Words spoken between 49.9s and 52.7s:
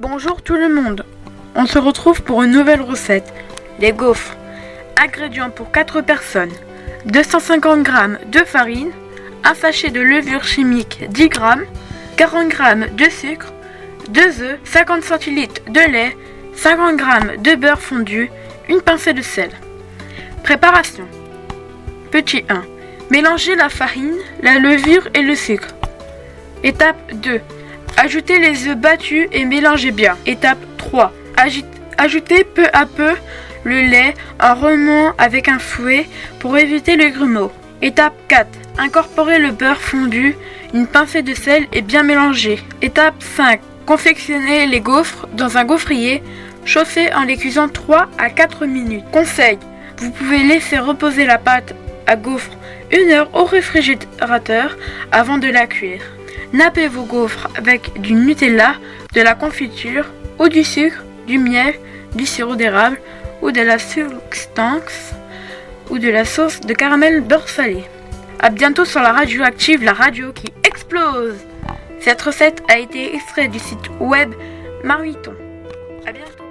Vous pouvez laisser reposer la pâte à gaufres